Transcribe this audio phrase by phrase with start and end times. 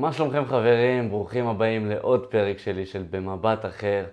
[0.00, 1.10] מה שלומכם חברים?
[1.10, 4.04] ברוכים הבאים לעוד פרק שלי של במבט אחר.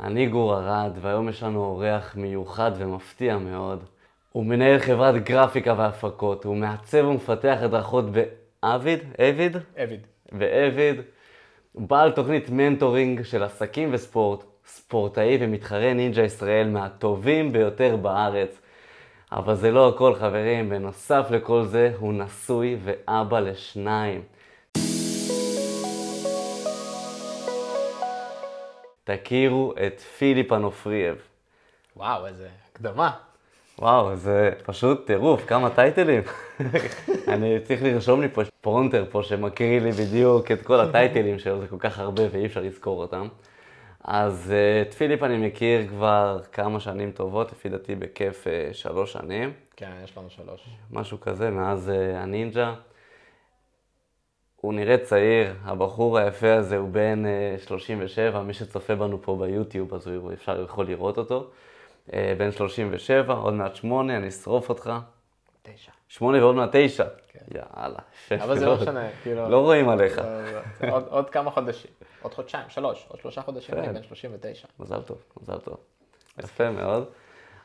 [0.00, 3.84] אני גור ארד, והיום יש לנו אורח מיוחד ומפתיע מאוד.
[4.32, 9.00] הוא מנהל חברת גרפיקה והפקות, הוא מעצב ומפתח הדרכות באביד?
[9.20, 9.56] אביד?
[9.84, 10.06] אביד.
[10.32, 11.00] באביד.
[11.74, 18.60] בעל תוכנית מנטורינג של עסקים וספורט, ספורטאי ומתחרה נינג'ה ישראל מהטובים ביותר בארץ.
[19.32, 24.22] אבל זה לא הכל חברים, בנוסף לכל זה הוא נשוי ואבא לשניים.
[29.04, 31.16] תכירו את פיליפ אנופרייב.
[31.96, 33.10] וואו, איזה הקדמה.
[33.78, 36.22] וואו, זה פשוט טירוף, כמה טייטלים.
[37.28, 41.66] אני צריך לרשום לי פה פרומפטר פה שמקריא לי בדיוק את כל הטייטלים שלו, זה
[41.68, 43.28] כל כך הרבה ואי אפשר לזכור אותם.
[44.04, 49.12] אז אה, את פיליפ אני מכיר כבר כמה שנים טובות, לפי דעתי בכיף אה, שלוש
[49.12, 50.68] שנים, כן, יש לנו שלוש.
[50.90, 52.74] משהו כזה, מאז אה, הנינג'ה.
[54.64, 59.94] הוא נראה צעיר, הבחור היפה הזה הוא בן אה, 37, מי שצופה בנו פה ביוטיוב,
[59.94, 61.50] אז הוא אפשר, יכול לראות אותו.
[62.12, 64.92] אה, בן 37, עוד מעט שמונה, אני אשרוף אותך.
[65.62, 65.92] תשע.
[66.08, 67.04] שמונה ועוד מעט תשע.
[67.28, 67.38] כן.
[67.54, 67.98] יאללה,
[68.44, 68.76] אבל זה לא.
[68.82, 69.48] משנה, כאילו...
[69.48, 70.18] לא רואים עליך.
[70.18, 71.90] לא, לא, זה עוד- כמה חודשים.
[72.22, 73.74] עוד חודשיים, שלוש, עוד שלושה חודשים.
[73.78, 74.68] אני בן 39.
[74.80, 75.76] מזל טוב, מזל טוב.
[76.38, 77.04] יפה מאוד.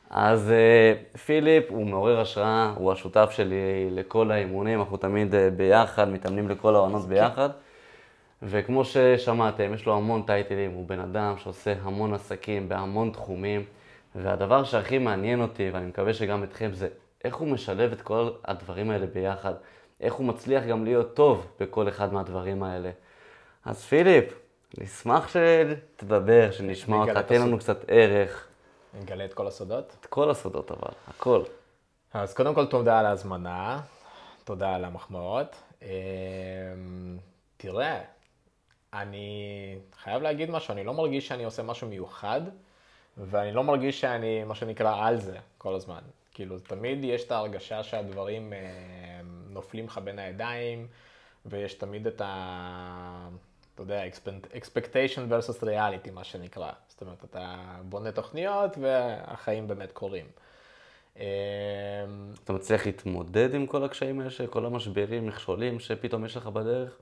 [0.10, 0.94] אז אה,
[1.26, 6.76] פיליפ הוא מעורר השראה, הוא השותף שלי לכל האימונים, אנחנו תמיד אה, ביחד, מתאמנים לכל
[6.76, 7.50] העונות ביחד.
[8.44, 13.64] וכמו ששמעתם, יש לו המון טייטלים, הוא בן אדם שעושה המון עסקים בהמון תחומים,
[14.16, 16.88] והדבר שהכי מעניין אותי, ואני מקווה שגם אתכם, זה
[17.24, 19.54] איך הוא משלב את כל הדברים האלה ביחד,
[20.02, 22.92] איך הוא מצליח גם להיות טוב בכל אחד מהדברים האלה.
[23.66, 24.34] אז פיליפ,
[24.78, 27.60] נשמח שתדבר, שנשמע אותך, תן לנו.
[27.60, 28.49] קצת ערך,
[28.94, 29.96] נגלה את כל הסודות.
[30.00, 31.44] את כל הסודות אבל, הכל.
[32.14, 33.82] אז קודם כל תודה על ההזמנה,
[34.44, 35.56] תודה על המחמאות.
[35.82, 35.88] אמ,
[37.58, 38.02] תראה,
[38.94, 42.42] אני חייב להגיד משהו, אני לא מרגיש שאני עושה משהו מיוחד,
[43.18, 46.02] ואני לא מרגיש שאני, מה שנקרא, על זה כל הזמן.
[46.34, 48.60] כאילו, תמיד יש את ההרגשה שהדברים אה,
[49.50, 50.88] נופלים לך בין הידיים,
[51.46, 53.30] ויש תמיד את ה...
[53.82, 56.72] אתה יודע, expect- expectation versus reality, מה שנקרא.
[56.88, 60.26] זאת אומרת, אתה בונה תוכניות והחיים באמת קורים.
[61.18, 61.22] אמ,
[62.44, 66.98] אתה מצליח להתמודד עם כל הקשיים האלה, כל המשברים, מכשולים שפתאום יש לך בדרך?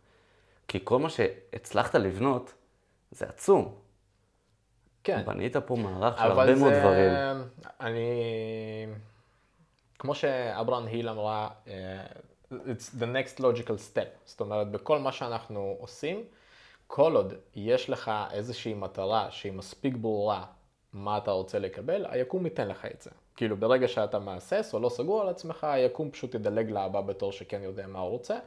[0.68, 2.54] כי כל מה שהצלחת לבנות,
[3.12, 3.76] זה עצום.
[5.04, 5.24] כן.
[5.26, 7.12] בנית פה מערך של הרבה מאוד זה- דברים.
[7.82, 8.12] אני...
[10.00, 12.06] כמו שאברהם היל אמרה, אה,
[12.52, 14.08] it's the next logical step.
[14.26, 16.24] זאת אומרת, בכל מה שאנחנו עושים,
[16.88, 20.46] כל עוד יש לך איזושהי מטרה שהיא מספיק ברורה
[20.94, 23.12] מה אתה רוצה לקבל, היקום ייתן לך את זה.
[23.36, 27.62] כאילו, ברגע שאתה מהסס או לא סגור על עצמך, היקום פשוט ידלג לבא בתור שכן
[27.64, 28.38] יודע מה הוא רוצה.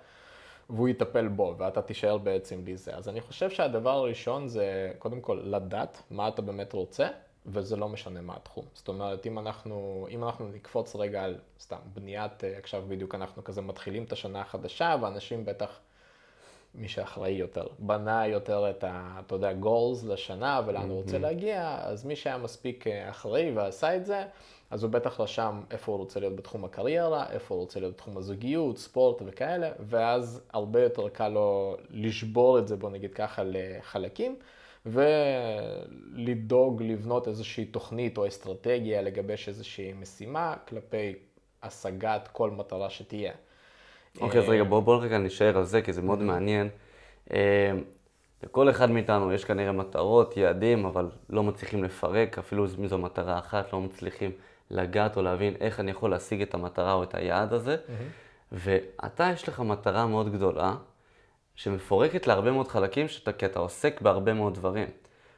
[0.71, 2.97] והוא יטפל בו, ואתה תישאר בעצם בלי זה.
[2.97, 7.09] אז אני חושב שהדבר הראשון זה קודם כל לדעת מה אתה באמת רוצה,
[7.47, 8.65] וזה לא משנה מה התחום.
[8.75, 13.45] זאת אומרת, אם אנחנו, אם אנחנו נקפוץ רגע על סתם בניית, אה, עכשיו בדיוק אנחנו
[13.45, 15.81] כזה מתחילים את השנה החדשה, ואנשים בטח,
[16.75, 21.79] מי שאחראי יותר, בנה יותר את ה, אתה יודע, goals לשנה ולאן הוא רוצה להגיע,
[21.83, 24.25] אז מי שהיה מספיק אה, אחראי ועשה את זה,
[24.71, 28.17] אז הוא בטח רשם איפה הוא רוצה להיות בתחום הקריירה, איפה הוא רוצה להיות בתחום
[28.17, 34.37] הזוגיות, ספורט וכאלה, ואז הרבה יותר קל לו לשבור את זה, בוא נגיד ככה, לחלקים,
[34.87, 41.15] ולדאוג לבנות איזושהי תוכנית או אסטרטגיה, לגבש איזושהי משימה כלפי
[41.63, 43.33] השגת כל מטרה שתהיה.
[44.21, 46.69] אוקיי, אז רגע, בוא, בוא רגע נשאר על זה, כי זה מאוד מעניין.
[47.33, 47.73] אה,
[48.43, 53.39] לכל אחד מאיתנו יש כנראה מטרות, יעדים, אבל לא מצליחים לפרק, אפילו אם זו מטרה
[53.39, 54.31] אחת, לא מצליחים
[54.71, 57.77] לגעת או להבין איך אני יכול להשיג את המטרה או את היעד הזה.
[58.53, 60.75] ואתה, יש לך מטרה מאוד גדולה,
[61.55, 64.89] שמפורקת להרבה מאוד חלקים, שאתה, כי אתה עוסק בהרבה מאוד דברים.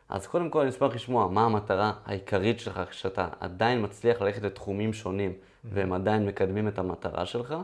[0.08, 4.92] אז קודם כל אני אשמח לשמוע מה המטרה העיקרית שלך, כשאתה עדיין מצליח ללכת לתחומים
[4.92, 5.32] שונים,
[5.64, 7.54] והם עדיין מקדמים את המטרה שלך.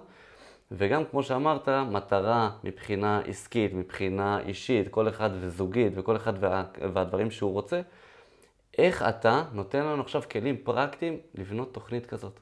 [0.71, 7.31] וגם, כמו שאמרת, מטרה מבחינה עסקית, מבחינה אישית, כל אחד וזוגית, וכל אחד וה, והדברים
[7.31, 7.81] שהוא רוצה,
[8.79, 12.41] איך אתה נותן לנו עכשיו כלים פרקטיים לבנות תוכנית כזאת?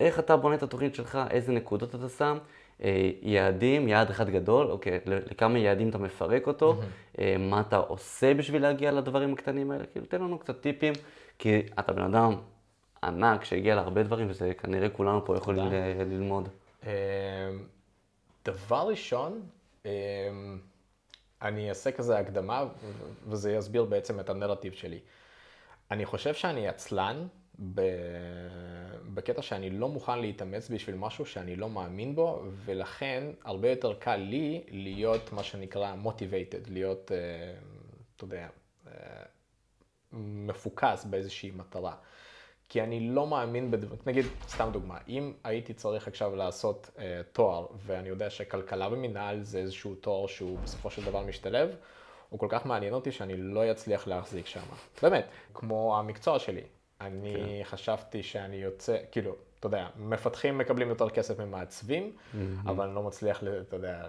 [0.00, 2.38] איך אתה בונה את התוכנית שלך, איזה נקודות אתה שם,
[2.82, 6.80] אה, יעדים, יעד אחד גדול, אוקיי, לכמה יעדים אתה מפרק אותו,
[7.18, 10.92] אה, מה אתה עושה בשביל להגיע לדברים הקטנים האלה, כאילו תן לנו קצת טיפים,
[11.38, 12.34] כי אתה בן אדם
[13.04, 15.66] ענק שהגיע להרבה דברים, וזה כנראה כולנו פה יכולים.
[15.72, 16.48] ל- ללמוד.
[16.82, 16.88] אמ,
[18.44, 19.46] דבר ראשון,
[19.84, 19.90] אמ,
[21.42, 22.64] אני אעשה כזה הקדמה,
[23.26, 25.00] וזה יסביר בעצם את הנרטיב שלי.
[25.90, 27.26] אני חושב שאני עצלן.
[29.14, 34.16] בקטע שאני לא מוכן להתאמץ בשביל משהו שאני לא מאמין בו, ולכן הרבה יותר קל
[34.16, 37.54] לי להיות מה שנקרא motivated, להיות, אה,
[38.16, 38.48] אתה יודע,
[40.12, 41.94] מפוקס באיזושהי מטרה.
[42.70, 47.66] כי אני לא מאמין, בדבר, נגיד, סתם דוגמה, אם הייתי צריך עכשיו לעשות אה, תואר,
[47.86, 51.76] ואני יודע שכלכלה ומינהל זה איזשהו תואר שהוא בסופו של דבר משתלב,
[52.28, 54.60] הוא כל כך מעניין אותי שאני לא אצליח להחזיק שם.
[55.02, 56.62] באמת, כמו המקצוע שלי.
[57.00, 57.64] אני כן.
[57.64, 62.36] חשבתי שאני יוצא, כאילו, אתה יודע, מפתחים מקבלים יותר כסף ממעצבים, mm-hmm.
[62.70, 64.08] אבל אני לא מצליח, אתה יודע,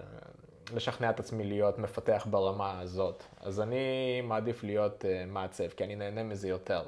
[0.74, 3.22] לשכנע את עצמי להיות מפתח ברמה הזאת.
[3.40, 6.82] אז אני מעדיף להיות uh, מעצב, כי אני נהנה מזה יותר.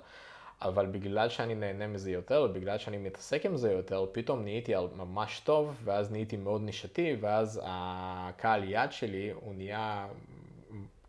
[0.64, 5.40] אבל בגלל שאני נהנה מזה יותר, ובגלל שאני מתעסק עם זה יותר, פתאום נהייתי ממש
[5.40, 10.06] טוב, ואז נהייתי מאוד נישתי, ואז הקהל יד שלי, הוא נהיה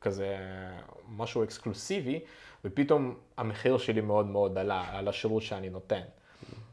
[0.02, 0.38] כזה
[1.10, 2.20] משהו אקסקלוסיבי,
[2.66, 6.02] ופתאום המחיר שלי מאוד מאוד עלה על השירות שאני נותן.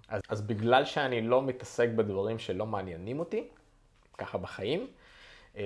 [0.09, 3.45] אז, אז בגלל שאני לא מתעסק בדברים שלא מעניינים אותי,
[4.19, 4.87] ככה בחיים,
[5.57, 5.63] אמ,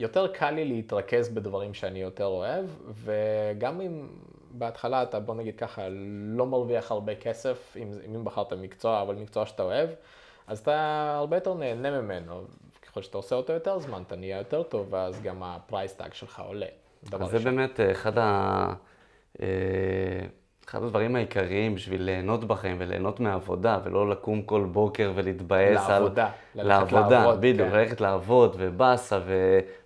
[0.00, 2.66] יותר קל לי להתרכז בדברים שאני יותר אוהב,
[3.04, 4.08] וגם אם
[4.50, 5.88] בהתחלה אתה, בוא נגיד ככה,
[6.36, 9.90] לא מרוויח הרבה כסף, אם, אם בחרת מקצוע, אבל מקצוע שאתה אוהב,
[10.46, 12.44] אז אתה הרבה יותר נהנה ממנו.
[12.82, 16.12] ככל שאתה עושה אותו יותר זמן, אתה נהיה יותר טוב, ואז גם ה price tag
[16.14, 16.66] שלך עולה.
[17.12, 18.74] אז זה באמת אה, אחד, ה...
[20.68, 26.66] אחד הדברים העיקריים בשביל ליהנות בחיים וליהנות מהעבודה, ולא לקום כל בוקר ולהתבאס לעבודה, על...
[26.66, 27.00] לעבודה.
[27.00, 27.76] לעבודה, בדיוק, כן.
[27.76, 29.20] ללכת לעבוד ובאסה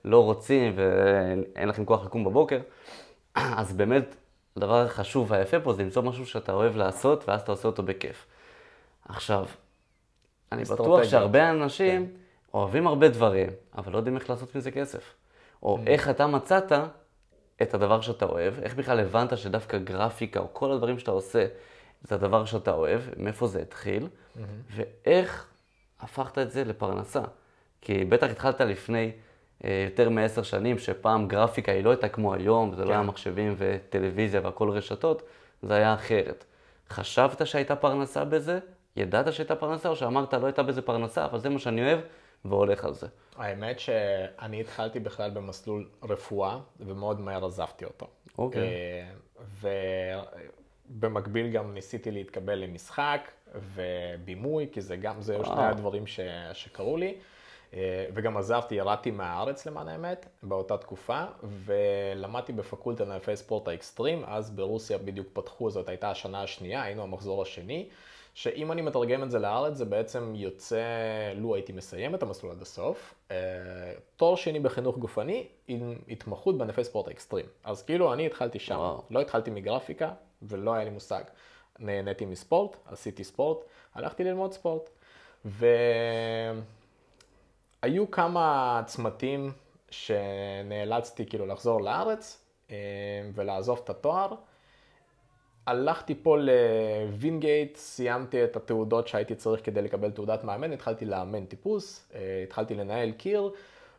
[0.05, 2.61] ולא רוצים ואין לכם כוח לקום בבוקר.
[3.35, 4.17] אז באמת,
[4.57, 8.27] הדבר החשוב והיפה פה זה למצוא משהו שאתה אוהב לעשות, ואז אתה עושה אותו בכיף.
[9.09, 9.47] עכשיו,
[10.53, 12.13] אני בטוח שהרבה אנשים כן.
[12.55, 13.49] אוהבים הרבה דברים,
[13.79, 15.15] אבל לא יודעים איך לעשות מזה כסף.
[15.63, 15.89] או mm.
[15.89, 16.73] איך אתה מצאת
[17.63, 21.47] את הדבר שאתה אוהב, איך בכלל הבנת שדווקא גרפיקה או כל הדברים שאתה עושה
[22.03, 24.41] זה הדבר שאתה אוהב, מאיפה זה התחיל, mm-hmm.
[24.71, 25.47] ואיך
[26.01, 27.23] הפכת את זה לפרנסה.
[27.81, 29.13] כי בטח התחלת לפני
[29.65, 32.89] אה, יותר מעשר שנים, שפעם גרפיקה היא לא הייתה כמו היום, זה כן.
[32.89, 33.03] לא היה.
[33.03, 35.23] מחשבים וטלוויזיה והכל רשתות,
[35.63, 36.45] זה היה אחרת.
[36.91, 38.59] חשבת שהייתה פרנסה בזה?
[38.97, 42.01] ידעת שהייתה פרנסה, או שאמרת לא הייתה בזה פרנסה, אבל זה מה שאני אוהב,
[42.45, 43.07] והולך על זה.
[43.37, 48.07] האמת שאני התחלתי בכלל במסלול רפואה, ומאוד מהר עזבתי אותו.
[48.39, 48.63] אוקיי.
[48.63, 49.65] Okay.
[49.65, 50.23] אה,
[50.91, 53.31] ובמקביל גם ניסיתי להתקבל למשחק
[53.75, 56.21] ובימוי, כי זה גם, זה שני הדברים ש,
[56.53, 57.15] שקרו לי.
[57.75, 64.51] אה, וגם עזבתי, ירדתי מהארץ למען האמת, באותה תקופה, ולמדתי בפקולטה לענפי ספורט האקסטרים, אז
[64.51, 67.89] ברוסיה בדיוק פתחו, זאת הייתה השנה השנייה, היינו המחזור השני.
[68.35, 70.83] שאם אני מתרגם את זה לארץ, זה בעצם יוצא,
[71.35, 73.37] לו הייתי מסיים את המסלול עד הסוף, אה,
[74.17, 77.47] תואר שני בחינוך גופני עם התמחות בענפי ספורט האקסטרים.
[77.65, 79.03] אז כאילו אני התחלתי שם, וואו.
[79.11, 80.13] לא התחלתי מגרפיקה
[80.43, 81.23] ולא היה לי מושג.
[81.79, 84.91] נהניתי מספורט, עשיתי ספורט, הלכתי ללמוד ספורט.
[87.85, 89.53] והיו כמה צמתים
[89.91, 92.77] שנאלצתי כאילו לחזור לארץ אה,
[93.35, 94.35] ולעזוב את התואר.
[95.67, 102.09] הלכתי פה לווינגייט, סיימתי את התעודות שהייתי צריך כדי לקבל תעודת מאמן, התחלתי לאמן טיפוס,
[102.15, 103.51] אה, התחלתי לנהל קיר,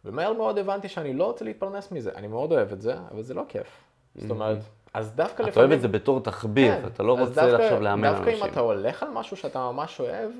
[0.05, 2.11] ומהר מאוד הבנתי שאני לא רוצה להתפרנס מזה.
[2.15, 3.67] אני מאוד אוהב את זה, אבל זה לא כיף.
[4.15, 4.33] זאת mm-hmm.
[4.33, 4.57] אומרת,
[4.93, 5.51] אז דווקא לפעמים...
[5.51, 8.25] אתה אוהב את זה בתור תחביב, כן, אתה לא רוצה עכשיו לאמן אנשים.
[8.25, 10.31] דווקא אם אתה הולך על משהו שאתה ממש אוהב,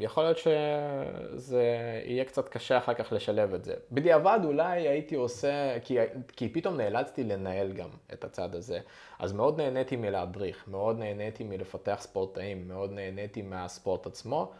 [0.00, 1.62] יכול להיות שזה
[2.04, 3.74] יהיה קצת קשה אחר כך לשלב את זה.
[3.92, 5.96] בדיעבד אולי הייתי עושה, כי,
[6.36, 8.80] כי פתאום נאלצתי לנהל גם את הצד הזה.
[9.18, 14.52] אז מאוד נהניתי מלהדריך, מאוד נהניתי מלפתח ספורטאים, מאוד נהניתי מהספורט עצמו.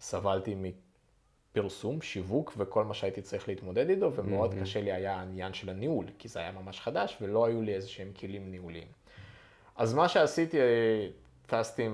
[0.00, 0.54] סבלתי
[1.54, 4.60] מפרסום, שיווק וכל מה שהייתי צריך להתמודד איתו, ומאוד mm-hmm.
[4.60, 7.88] קשה לי היה העניין של הניהול, כי זה היה ממש חדש ולא היו לי איזה
[7.88, 8.88] שהם כלים ניהוליים.
[9.76, 10.58] אז מה שעשיתי,
[11.50, 11.88] טסתי,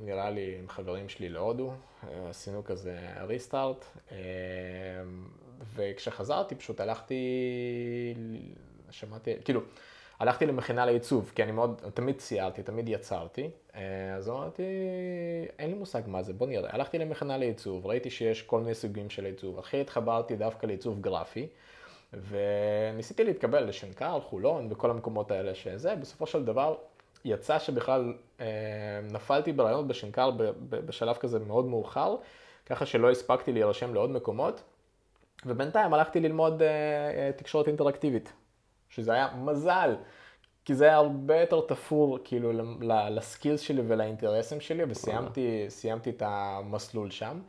[0.00, 1.72] נראה לי, עם חברים שלי להודו,
[2.28, 4.16] עשינו כזה ריסטארט, אה,
[5.74, 7.14] וכשחזרתי פשוט הלכתי,
[8.90, 9.60] שמעתי, כאילו,
[10.18, 14.62] הלכתי למכינה לעיצוב, כי אני מאוד, תמיד ציירתי, תמיד יצרתי, אה, אז אמרתי,
[15.58, 16.74] אין לי מושג מה זה, בוא נראה.
[16.74, 21.46] הלכתי למכינה לעיצוב, ראיתי שיש כל מיני סוגים של עיצוב, הכי התחברתי דווקא לעיצוב גרפי,
[22.12, 26.76] וניסיתי להתקבל לשנקר, חולון, וכל המקומות האלה שזה, בסופו של דבר
[27.26, 28.46] יצא שבכלל אה,
[29.12, 30.30] נפלתי ברעיונות בשנקר
[30.68, 32.16] בשלב כזה מאוד מאוחר,
[32.66, 34.62] ככה שלא הספקתי להירשם לעוד מקומות,
[35.46, 38.32] ובינתיים הלכתי ללמוד אה, אה, תקשורת אינטראקטיבית,
[38.88, 39.94] שזה היה מזל,
[40.64, 42.52] כי זה היה הרבה יותר תפור כאילו
[43.10, 47.40] לסקילס שלי ולאינטרסים שלי, וסיימתי את המסלול שם.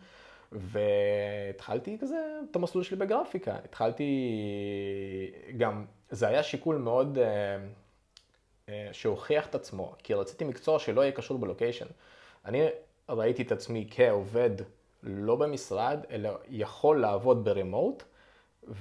[0.52, 2.16] והתחלתי כזה
[2.52, 3.56] את המסלול שלי בגרפיקה.
[3.66, 4.42] התחלתי
[5.58, 7.58] גם, זה היה שיקול מאוד אה,
[8.92, 11.86] שהוכיח את עצמו, כי רציתי מקצוע שלא יהיה קשור בלוקיישן.
[12.46, 12.68] אני
[13.10, 14.52] ראיתי את עצמי כעובד
[15.04, 18.04] לא במשרד, אלא יכול לעבוד ברימוט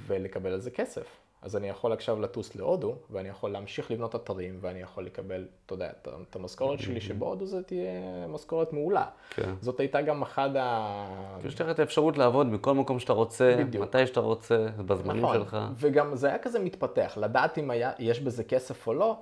[0.07, 1.07] ולקבל על זה כסף.
[1.43, 5.75] אז אני יכול עכשיו לטוס להודו, ואני יכול להמשיך לבנות אתרים, ואני יכול לקבל, אתה
[5.75, 5.91] יודע,
[6.31, 9.07] את המשכורת שלי, שבהודו זה תהיה משכורת מעולה.
[9.31, 9.55] כן.
[9.61, 11.39] זאת הייתה גם אחד ה...
[11.45, 13.85] יש לך את האפשרות לעבוד בכל מקום שאתה רוצה, בדיוק.
[13.85, 15.57] מתי שאתה רוצה, בזמנים נכון, שלך.
[15.77, 19.17] וגם זה היה כזה מתפתח, לדעת אם היה, יש בזה כסף או לא,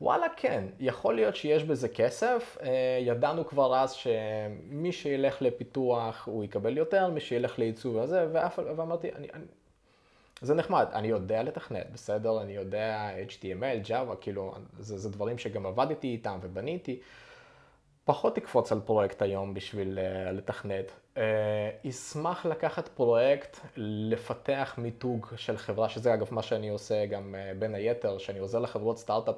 [0.00, 6.44] וואלה כן, יכול להיות שיש בזה כסף, אה, ידענו כבר אז שמי שילך לפיתוח הוא
[6.44, 9.44] יקבל יותר, מי שילך לעיצוב וזה, ואף, ואמרתי, אני, אני,
[10.40, 12.42] זה נחמד, אני יודע לתכנת, בסדר?
[12.42, 17.00] אני יודע HTML, Java, כאילו, זה, זה דברים שגם עבדתי איתם ובניתי.
[18.04, 20.92] פחות תקפוץ על פרויקט היום בשביל uh, לתכנת.
[21.14, 21.18] Uh,
[21.84, 27.74] ישמח לקחת פרויקט, לפתח מיתוג של חברה, שזה אגב מה שאני עושה גם uh, בין
[27.74, 29.36] היתר, שאני עוזר לחברות סטארט-אפ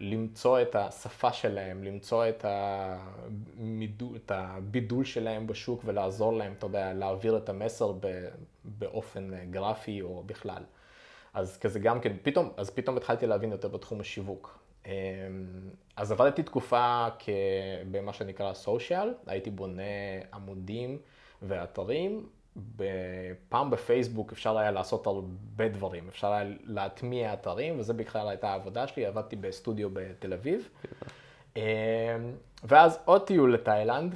[0.00, 6.92] למצוא את השפה שלהם, למצוא את, המידול, את הבידול שלהם בשוק ולעזור להם, אתה יודע,
[6.92, 7.92] להעביר את המסר
[8.64, 10.62] באופן גרפי או בכלל.
[11.34, 14.58] אז כזה גם כן, פתאום, אז פתאום התחלתי להבין יותר בתחום השיווק.
[14.86, 14.92] אמ,
[15.96, 17.06] אז עבדתי תקופה
[17.90, 19.82] במה שנקרא סושיאל, הייתי בונה
[20.34, 20.98] עמודים
[21.42, 22.26] ואתרים.
[23.48, 28.86] פעם בפייסבוק אפשר היה לעשות הרבה דברים, אפשר היה להטמיע אתרים, וזה בכלל הייתה העבודה
[28.86, 30.68] שלי, עבדתי בסטודיו בתל אביב.
[31.56, 31.62] אמ,
[32.64, 34.14] ואז עוד טיול לתאילנד,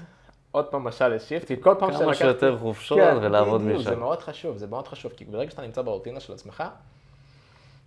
[0.50, 2.04] עוד פעם משל לשיפט, כי כל פעם שלקחתי...
[2.04, 3.82] כמה שיותר חופשות כן, ולעבוד משם.
[3.82, 6.64] זה מאוד חשוב, זה מאוד חשוב, כי ברגע שאתה נמצא ברוטינה של עצמך,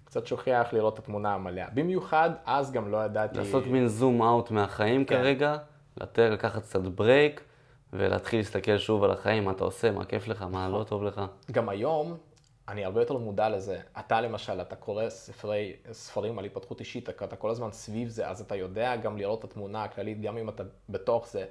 [0.05, 1.67] קצת שוכח לראות את התמונה המלאה.
[1.73, 3.37] במיוחד, אז גם לא ידעתי...
[3.37, 5.15] לעשות מין zoom out מהחיים כן.
[5.15, 5.57] כרגע,
[5.97, 7.41] לתת, לקחת קצת break,
[7.93, 11.21] ולהתחיל להסתכל שוב על החיים, מה אתה עושה, מה כיף לך, מה לא טוב לך.
[11.51, 12.17] גם היום,
[12.67, 13.79] אני הרבה יותר מודע לזה.
[13.99, 18.41] אתה למשל, אתה קורא ספרי, ספרים על התפתחות אישית, אתה כל הזמן סביב זה, אז
[18.41, 21.45] אתה יודע גם לראות את התמונה הכללית, גם אם אתה בתוך זה.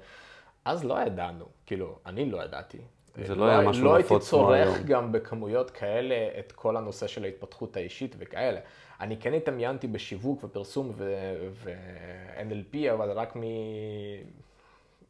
[0.65, 2.77] אז לא ידענו, כאילו, אני לא ידעתי.
[3.25, 7.23] זה לא, לא היה משהו לא הייתי צורך גם בכמויות כאלה את כל הנושא של
[7.23, 8.59] ההתפתחות האישית וכאלה.
[8.99, 13.41] אני כן התעמיינתי בשיווק ופרסום ו-NLP, אבל רק מ...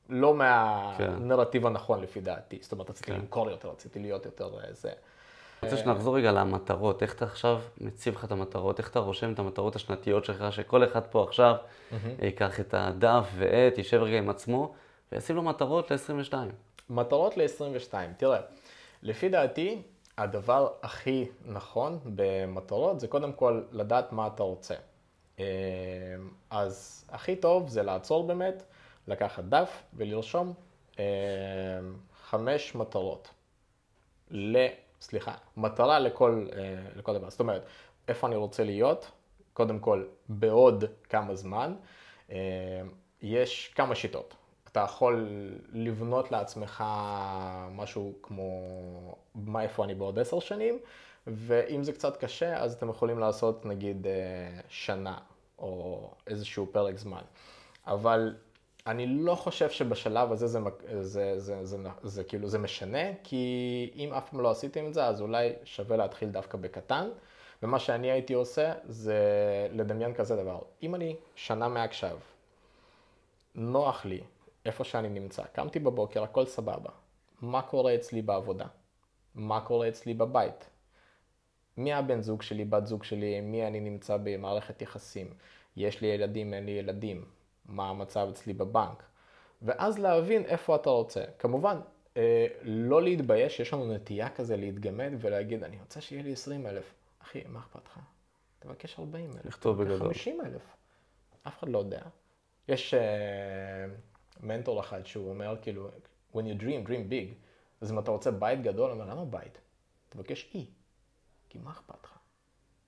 [0.09, 1.67] לא מהנרטיב כן.
[1.67, 2.59] הנכון לפי דעתי.
[2.61, 3.17] זאת אומרת, רציתי כן.
[3.17, 4.89] למכור יותר, רציתי להיות יותר אה, זה.
[5.63, 9.33] אני רוצה שנחזור רגע למטרות, איך אתה עכשיו מציב לך את המטרות, איך אתה רושם
[9.33, 11.55] את המטרות השנתיות שלך, שכל אחד פה עכשיו
[12.21, 14.73] ייקח את הדף ועט, יישב רגע עם עצמו,
[15.11, 16.33] וישים לו מטרות ל-22.
[16.89, 17.93] מטרות ל-22.
[18.17, 18.39] תראה,
[19.03, 19.81] לפי דעתי,
[20.17, 24.75] הדבר הכי נכון במטרות זה קודם כל לדעת מה אתה רוצה.
[25.39, 25.45] אה,
[26.49, 28.63] אז הכי טוב זה לעצור באמת,
[29.07, 30.53] לקחת דף ולרשום
[30.99, 31.03] אה,
[32.23, 33.29] חמש מטרות.
[34.31, 34.67] ל...
[35.01, 37.29] סליחה, מטרה לכל, אה, לכל דבר.
[37.29, 37.65] זאת אומרת,
[38.07, 39.11] איפה אני רוצה להיות,
[39.53, 41.75] קודם כל, בעוד כמה זמן.
[43.21, 44.35] יש כמה שיטות.
[44.71, 45.29] אתה יכול
[45.73, 46.83] לבנות לעצמך
[47.71, 48.51] משהו כמו
[49.35, 50.79] מה איפה אני בעוד עשר שנים,
[51.27, 55.17] ואם זה קצת קשה, אז אתם יכולים לעשות נגיד אה, שנה
[55.59, 57.21] או איזשהו פרק זמן.
[57.87, 58.35] אבל
[58.87, 60.59] אני לא חושב שבשלב הזה זה,
[61.01, 64.93] זה, זה, זה, זה, זה כאילו זה משנה, כי אם אף פעם לא עשיתם את
[64.93, 67.09] זה, אז אולי שווה להתחיל דווקא בקטן.
[67.63, 69.17] ומה שאני הייתי עושה זה
[69.71, 70.59] לדמיין כזה דבר.
[70.83, 72.17] אם אני שנה מעכשיו,
[73.55, 74.21] נוח לי
[74.65, 75.43] איפה שאני נמצא.
[75.43, 76.89] קמתי בבוקר, הכל סבבה.
[77.41, 78.65] מה קורה אצלי בעבודה?
[79.35, 80.69] מה קורה אצלי בבית?
[81.77, 85.33] מי הבן זוג שלי, בת זוג שלי, מי אני נמצא במערכת יחסים?
[85.77, 87.25] יש לי ילדים, אין לי ילדים?
[87.67, 89.03] מה המצב אצלי בבנק?
[89.61, 91.23] ואז להבין איפה אתה רוצה.
[91.39, 91.79] כמובן,
[92.17, 96.93] אה, לא להתבייש, יש לנו נטייה כזה להתגמד ולהגיד, אני רוצה שיהיה לי 20 אלף.
[97.23, 97.99] אחי, מה אכפת לך?
[98.59, 99.45] תבקש 40 אלף.
[99.45, 100.13] לכתוב בגדול.
[100.13, 100.61] 50 אלף.
[101.47, 102.01] אף אחד לא יודע.
[102.67, 102.93] יש...
[102.93, 103.85] אה,
[104.43, 105.89] מנטור אחד שהוא אומר כאילו,
[106.33, 107.33] when you dream, dream big.
[107.81, 109.57] אז אם אתה רוצה בית גדול, אני אומר, למה בית?
[110.09, 110.65] תבקש אי.
[111.49, 112.16] כי מה אכפת לך?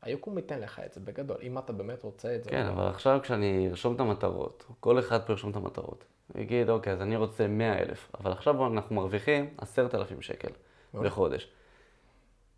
[0.01, 2.49] היקום ייתן לך את זה בגדול, אם אתה באמת רוצה את זה.
[2.49, 6.05] כן, אבל עכשיו כשאני ארשום את המטרות, כל אחד פה ירשום את המטרות.
[6.35, 10.51] יגיד, אוקיי, אז אני רוצה 100 אלף, אבל עכשיו אנחנו מרוויחים 10,000 שקל
[10.93, 11.51] בחודש.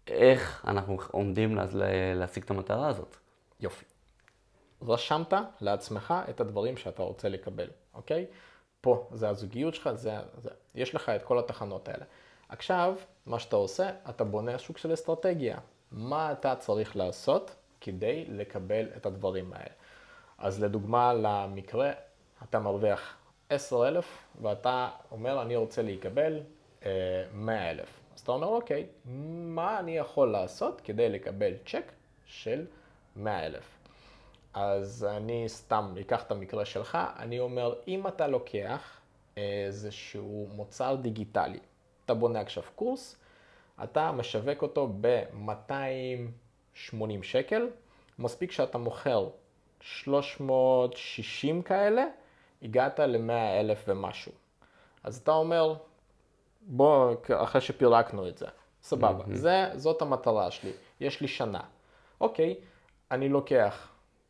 [0.08, 1.58] איך אנחנו עומדים
[2.16, 3.18] להשיג את המטרה הזאת?
[3.60, 3.86] יופי.
[4.82, 8.26] רשמת לעצמך את הדברים שאתה רוצה לקבל, אוקיי?
[8.82, 12.06] פה זה הזוגיות שלך, זה, זה, יש לך את כל התחנות האלה.
[12.50, 12.96] עכשיו,
[13.26, 15.58] מה שאתה עושה, אתה בונה שוק של אסטרטגיה.
[15.92, 19.74] מה אתה צריך לעשות כדי לקבל את הדברים האלה.
[20.38, 21.92] אז לדוגמה, למקרה,
[22.44, 23.18] אתה מרוויח
[23.50, 26.40] 10,000 ואתה אומר, אני רוצה להיקבל
[26.86, 26.90] אה,
[27.34, 27.86] 100,000.
[28.16, 31.92] אז אתה אומר, אוקיי, מה אני יכול לעשות כדי לקבל צ'ק
[32.26, 32.66] של
[33.16, 33.62] 100,000?
[34.54, 39.00] אז אני סתם אקח את המקרה שלך, אני אומר, אם אתה לוקח
[39.38, 41.60] איזשהו מוצר דיגיטלי,
[42.06, 43.16] אתה בונה עכשיו קורס,
[43.84, 47.70] אתה משווק אותו ב-280 שקל,
[48.20, 49.30] מספיק שאתה מוכר
[49.82, 52.06] 360 כאלה,
[52.62, 54.32] הגעת ל-100 אלף ומשהו.
[55.04, 55.74] אז אתה אומר,
[56.62, 58.48] בוא, אחרי שפירקנו את זה,
[58.84, 59.36] סבבה, mm-hmm.
[59.36, 61.62] זה, זאת המטרה שלי, יש לי שנה.
[62.22, 62.56] אוקיי,
[63.12, 63.88] אני לוקח,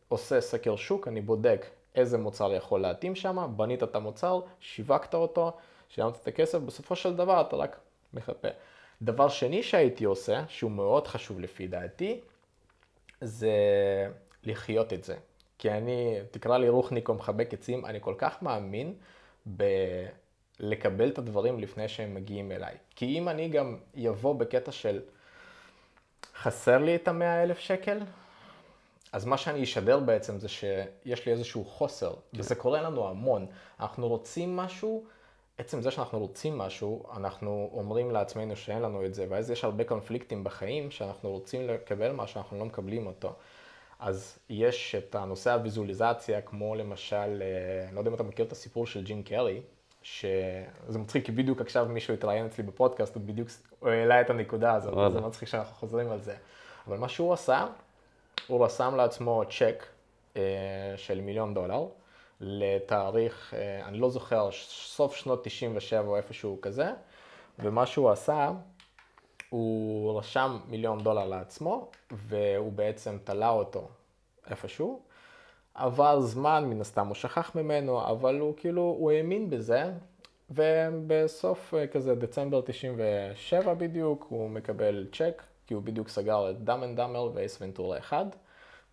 [0.07, 1.65] עושה סקר שוק, אני בודק
[1.95, 5.51] איזה מוצר יכול להתאים שם, בנית את המוצר, שיווקת אותו,
[5.89, 7.79] שילמת את הכסף, בסופו של דבר אתה רק
[8.13, 8.47] מחפה.
[9.01, 12.19] דבר שני שהייתי עושה, שהוא מאוד חשוב לפי דעתי,
[13.21, 13.51] זה
[14.43, 15.15] לחיות את זה.
[15.57, 18.93] כי אני, תקרא לי רוחניק או מחבק עצים, אני כל כך מאמין
[19.45, 22.75] בלקבל את הדברים לפני שהם מגיעים אליי.
[22.95, 25.01] כי אם אני גם יבוא בקטע של
[26.35, 27.99] חסר לי את המאה אלף שקל,
[29.11, 32.39] אז מה שאני אשדר בעצם זה שיש לי איזשהו חוסר, כן.
[32.39, 33.45] וזה קורה לנו המון.
[33.79, 35.05] אנחנו רוצים משהו,
[35.61, 39.83] עצם זה שאנחנו רוצים משהו, אנחנו אומרים לעצמנו שאין לנו את זה, ואז יש הרבה
[39.83, 43.33] קונפליקטים בחיים, שאנחנו רוצים לקבל משהו, אנחנו לא מקבלים אותו.
[43.99, 48.51] אז יש את הנושא הוויזואליזציה, כמו למשל, אה, אני לא יודע אם אתה מכיר את
[48.51, 49.61] הסיפור של ג'ים קרי,
[50.03, 53.49] שזה מצחיק, כי בדיוק עכשיו מישהו התראיין אצלי בפודקאסט, הוא בדיוק,
[53.81, 56.35] העלה את הנקודה הזאת, זה מצחיק שאנחנו חוזרים על זה.
[56.87, 57.65] אבל מה שהוא עשה,
[58.47, 59.85] הוא רשם לעצמו צ'ק
[60.37, 60.41] אה,
[60.95, 61.85] של מיליון דולר,
[62.41, 66.91] לתאריך, אה, אני לא זוכר, סוף שנות 97 או איפשהו כזה,
[67.59, 68.51] ומה שהוא עשה,
[69.49, 73.87] הוא רשם מיליון דולר לעצמו, והוא בעצם תלה אותו
[74.49, 75.01] איפשהו.
[75.73, 79.91] עבר זמן, מן הסתם הוא שכח ממנו, אבל הוא כאילו, הוא האמין בזה,
[80.49, 86.83] ובסוף אה, כזה דצמבר 97 בדיוק, הוא מקבל צ'ק, כי הוא בדיוק סגר את Dumb
[86.83, 88.25] and Dumber ו Ace Ventura אחד,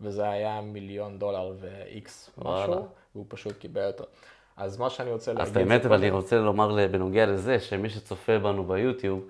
[0.01, 4.03] וזה היה מיליון דולר ו-X משהו, והוא פשוט קיבל אותו.
[4.57, 5.47] אז מה שאני רוצה להגיד...
[5.47, 9.25] אז באמת, אבל אני רוצה לומר בנוגע לזה, שמי שצופה בנו ביוטיוב,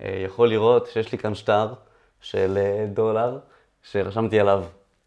[0.00, 1.72] אה, יכול לראות שיש לי כאן שטר
[2.20, 3.38] של אה, דולר,
[3.82, 4.64] שרשמתי עליו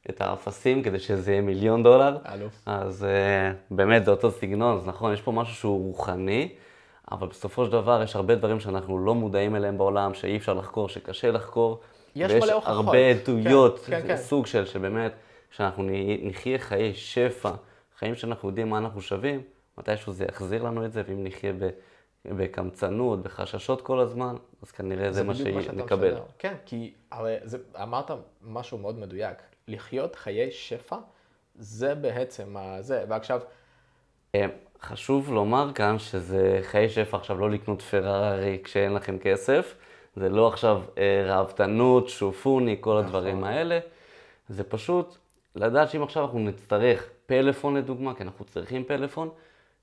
[0.09, 2.17] את האפסים כדי שזה יהיה מיליון דולר.
[2.33, 2.61] אלוף.
[2.65, 6.49] אז uh, באמת זה אותו סגנון, אז נכון, יש פה משהו שהוא רוחני,
[7.11, 10.89] אבל בסופו של דבר יש הרבה דברים שאנחנו לא מודעים אליהם בעולם, שאי אפשר לחקור,
[10.89, 11.79] שקשה לחקור.
[12.15, 12.75] יש מלא הוכחות.
[12.75, 14.17] ויש הרבה עדויות, כן, כן, כן.
[14.17, 15.11] סוג של, שבאמת,
[15.51, 15.83] שאנחנו
[16.21, 17.51] נחיה חיי שפע,
[17.99, 19.41] חיים שאנחנו יודעים מה אנחנו שווים,
[19.77, 21.69] מתישהו זה יחזיר לנו את זה, ואם נחיה ב...
[22.25, 26.17] בקמצנות, בחששות כל הזמן, אז כנראה זה, זה מה שנקבל.
[26.39, 29.37] כן, כי הרי זה, אמרת משהו מאוד מדויק.
[29.67, 30.97] לחיות חיי שפע,
[31.55, 33.05] זה בעצם זה.
[33.09, 33.41] ועכשיו...
[34.35, 34.45] אה,
[34.81, 39.75] חשוב לומר כאן שזה חיי שפע עכשיו לא לקנות פרארי כשאין לכם כסף.
[40.15, 43.05] זה לא עכשיו אה, ראוותנות, שופוני, כל נכון.
[43.05, 43.79] הדברים האלה.
[44.49, 45.17] זה פשוט
[45.55, 49.29] לדעת שאם עכשיו אנחנו נצטרך פלאפון לדוגמה, כי אנחנו צריכים פלאפון,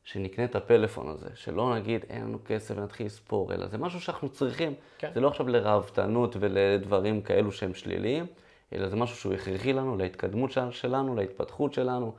[0.05, 4.28] שנקנה את הפלאפון הזה, שלא נגיד אין לנו כסף ונתחיל לספור, אלא זה משהו שאנחנו
[4.28, 4.74] צריכים.
[4.98, 5.11] כן.
[5.14, 8.26] זה לא עכשיו לראוותנות ולדברים כאלו שהם שליליים,
[8.72, 12.14] אלא זה משהו שהוא הכרחי לנו, להתקדמות שלנו, להתפתחות שלנו.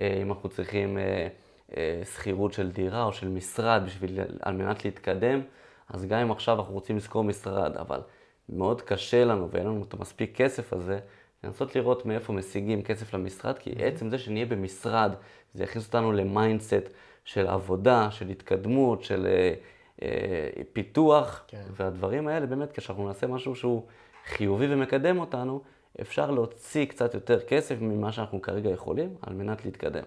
[0.00, 1.28] אה, אם אנחנו צריכים אה,
[1.76, 5.40] אה, שכירות של דירה או של משרד בשביל, על מנת להתקדם,
[5.88, 8.00] אז גם אם עכשיו אנחנו רוצים לשכור משרד, אבל
[8.48, 10.98] מאוד קשה לנו ואין לנו את המספיק כסף הזה,
[11.44, 13.82] לנסות לראות מאיפה משיגים כסף למשרד, כי mm-hmm.
[13.82, 15.12] עצם זה שנהיה במשרד,
[15.54, 16.88] זה יכניס אותנו ל mindset
[17.24, 19.54] של עבודה, של התקדמות, של אה,
[20.02, 21.62] אה, פיתוח, כן.
[21.70, 23.86] והדברים האלה באמת, כשאנחנו נעשה משהו שהוא
[24.26, 25.60] חיובי ומקדם אותנו,
[26.00, 30.04] אפשר להוציא קצת יותר כסף ממה שאנחנו כרגע יכולים, על מנת להתקדם.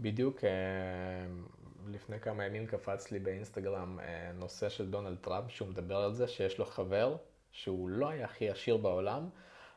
[0.00, 0.50] בדיוק אה,
[1.92, 6.28] לפני כמה ימים קפץ לי באינסטגרם אה, נושא של דונלד טראמפ, שהוא מדבר על זה
[6.28, 7.16] שיש לו חבר
[7.52, 9.28] שהוא לא היה הכי עשיר בעולם,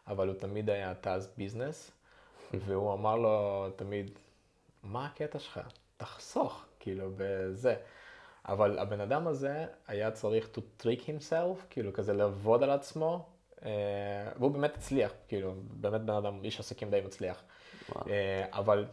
[0.07, 1.91] אבל הוא תמיד היה טאז ביזנס,
[2.53, 4.11] והוא אמר לו תמיד,
[4.83, 5.59] מה הקטע שלך?
[5.97, 7.75] תחסוך, כאילו, בזה.
[8.47, 13.25] אבל הבן אדם הזה היה צריך to trick himself, כאילו כזה לעבוד על עצמו,
[13.65, 13.71] אה,
[14.37, 17.43] והוא באמת הצליח, כאילו, באמת בן אדם, איש עסקים די מצליח.
[17.89, 18.05] וואו.
[18.51, 18.85] אבל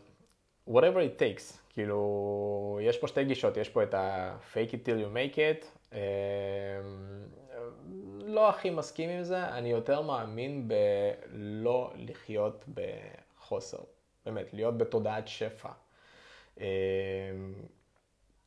[0.68, 5.14] whatever it takes, כאילו, יש פה שתי גישות, יש פה את ה-fake it till you
[5.14, 5.98] make it, אמ,
[8.34, 13.78] לא הכי מסכים עם זה, אני יותר מאמין בלא לחיות בחוסר,
[14.26, 15.68] באמת, להיות בתודעת שפע.
[16.60, 16.64] אמ,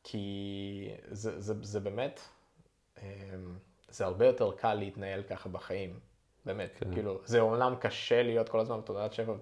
[0.04, 2.20] כי זה, זה, זה באמת,
[3.02, 3.04] אמ,
[3.88, 6.00] זה הרבה יותר קל להתנהל ככה בחיים,
[6.44, 6.92] באמת, כן.
[6.92, 9.32] כאילו, זה אומנם קשה להיות כל הזמן בתודעת שפע,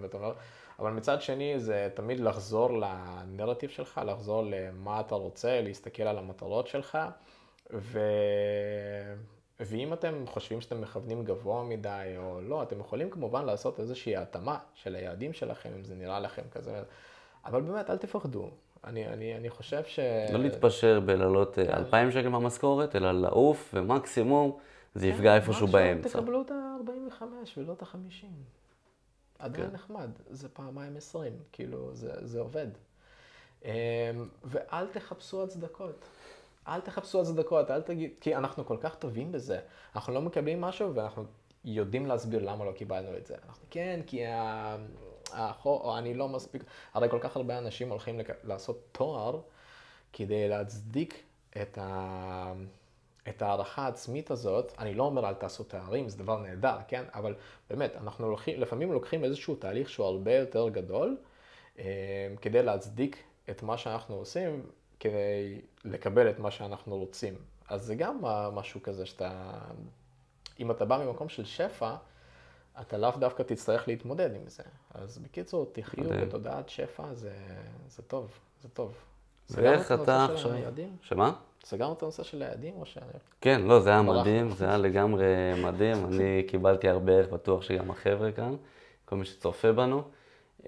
[0.00, 0.32] ואתה אומר,
[0.78, 6.66] אבל מצד שני זה תמיד לחזור לנרטיב שלך, לחזור למה אתה רוצה, להסתכל על המטרות
[6.66, 6.98] שלך,
[9.60, 14.58] ואם אתם חושבים שאתם מכוונים גבוה מדי או לא, אתם יכולים כמובן לעשות איזושהי התאמה
[14.74, 16.82] של היעדים שלכם, אם זה נראה לכם כזה,
[17.44, 18.50] אבל באמת, אל תפחדו.
[18.84, 19.98] אני, אני, אני חושב ש...
[20.32, 21.74] לא להתפשר בלעלות כן.
[21.74, 24.58] 2,000 שקל מהמשכורת, אלא לעוף, ומקסימום
[24.94, 26.08] זה יפגע איפשהו באמצע.
[26.08, 27.22] כן, תקבלו את ה-45
[27.56, 28.26] ולא את ה-50.
[29.38, 32.66] עדיין נחמד, זה פעמיים 20, כאילו, זה, זה עובד.
[33.64, 33.70] אמ,
[34.44, 36.04] ואל תחפשו הצדקות.
[36.68, 39.60] אל תחפשו הצדקות, אל תגיד, כי אנחנו כל כך טובים בזה.
[39.96, 41.24] אנחנו לא מקבלים משהו ואנחנו
[41.64, 43.34] יודעים להסביר למה לא קיבלנו את זה.
[43.46, 44.22] אנחנו, כן, כי.
[45.32, 48.44] החור, או אני לא מספיק, הרי כל כך הרבה אנשים הולכים לק...
[48.44, 49.40] לעשות תואר
[50.12, 51.22] כדי להצדיק
[51.62, 52.52] את, ה...
[53.28, 54.72] את הערכה העצמית הזאת.
[54.78, 57.04] אני לא אומר אל תעשו תארים, זה דבר נהדר, כן?
[57.14, 57.34] אבל
[57.70, 61.16] באמת, אנחנו הולכים, לפעמים לוקחים איזשהו תהליך שהוא הרבה יותר גדול,
[61.78, 61.84] אה,
[62.40, 64.62] כדי להצדיק את מה שאנחנו עושים,
[65.00, 67.34] כדי לקבל את מה שאנחנו רוצים.
[67.68, 68.20] אז זה גם
[68.52, 69.50] משהו כזה שאתה,
[70.60, 71.94] אם אתה בא ממקום של שפע,
[72.80, 74.62] אתה לאו דווקא תצטרך להתמודד עם זה.
[74.94, 76.10] אז בקיצור, תחיו.
[76.22, 77.32] בתודעת שפע, זה,
[77.88, 78.94] זה טוב, זה טוב.
[79.50, 80.52] ואיך אתה עכשיו...
[81.02, 81.32] שמה?
[81.64, 82.98] סגרנו את הנושא של היעדים או ש...
[83.40, 84.02] כן, לא, זה היה.
[84.02, 85.26] מדהים, זה היה לגמרי
[85.62, 86.04] מדהים.
[86.06, 88.56] אני קיבלתי הרבה ערך, בטוח שגם החבר'ה כאן,
[89.04, 90.02] כל מי שצופה בנו.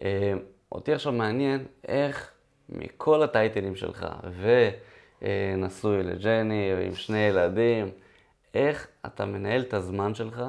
[0.03, 0.33] אה,
[0.73, 2.33] אותי עכשיו מעניין איך
[2.73, 4.07] מכל הטייטלים שלך,
[5.23, 7.91] ונשוי לג'ני, ועם שני ילדים,
[8.55, 10.43] איך אתה מנהל את הזמן שלך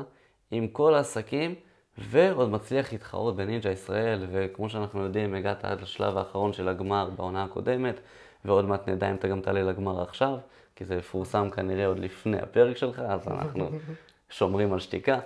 [0.52, 1.56] עם כל העסקים,
[1.98, 7.44] ועוד מצליח להתחרות בנינג'ה ישראל, וכמו שאנחנו יודעים, הגעת עד לשלב האחרון של הגמר בעונה
[7.44, 8.00] הקודמת,
[8.46, 10.38] ועוד מעט נדע אם אתה גם תעלה לגמר עכשיו,
[10.76, 13.70] כי זה יפורסם כנראה עוד לפני הפרק שלך, אז אנחנו
[14.30, 15.20] שומרים על שתיקה.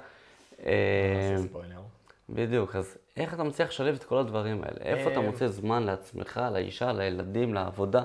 [2.29, 4.77] בדיוק, אז איך אתה מצליח לשלב את כל הדברים האלה?
[4.81, 8.03] איפה אתה אה, מוצא זמן לעצמך, לאישה, לילדים, לעבודה?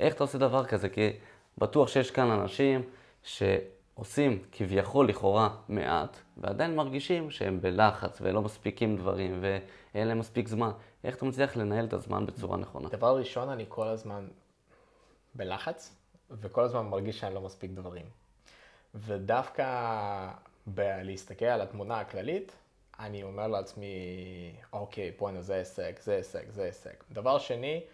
[0.00, 0.88] איך אתה עושה דבר כזה?
[0.88, 1.10] כי
[1.58, 2.82] בטוח שיש כאן אנשים
[3.22, 10.70] שעושים כביכול לכאורה מעט, ועדיין מרגישים שהם בלחץ ולא מספיקים דברים ואין להם מספיק זמן.
[11.04, 12.88] איך אתה מצליח לנהל את הזמן בצורה נכונה?
[12.88, 14.26] דבר ראשון, אני כל הזמן
[15.34, 15.96] בלחץ,
[16.30, 18.06] וכל הזמן מרגיש שאני לא מספיק דברים.
[18.94, 20.28] ודווקא
[20.66, 22.52] בלהסתכל על התמונה הכללית,
[23.00, 23.86] אני אומר לעצמי,
[24.72, 26.94] אוקיי, בואנה, זה הישג, זה הישג, זה הישג.
[27.12, 27.84] דבר שני,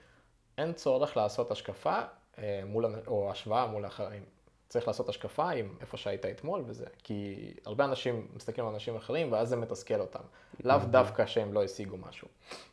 [0.58, 2.00] אין צורך לעשות השקפה
[2.38, 4.22] אה, מול, או השוואה מול אחרים.
[4.68, 6.86] צריך לעשות השקפה עם איפה שהיית אתמול וזה.
[7.02, 10.22] כי הרבה אנשים מסתכלים על אנשים אחרים ואז זה מתסכל אותם.
[10.64, 12.28] לאו דווקא שהם לא השיגו משהו.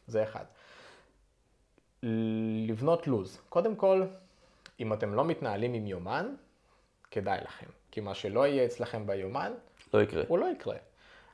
[0.07, 0.45] זה אחד.
[2.67, 3.41] לבנות לו"ז.
[3.49, 4.03] קודם כל,
[4.79, 6.35] אם אתם לא מתנהלים עם יומן,
[7.11, 7.67] כדאי לכם.
[7.91, 9.53] כי מה שלא יהיה אצלכם ביומן,
[9.93, 10.23] לא יקרה.
[10.27, 10.75] הוא לא יקרה.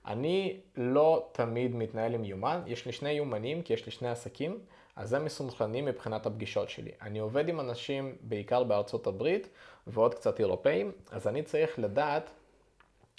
[0.08, 4.60] אני לא תמיד מתנהל עם יומן, יש לי שני יומנים, כי יש לי שני עסקים,
[4.96, 6.92] אז הם מסונכרנים מבחינת הפגישות שלי.
[7.02, 9.50] אני עובד עם אנשים בעיקר בארצות הברית
[9.88, 12.30] ועוד קצת אירופאים, אז אני צריך לדעת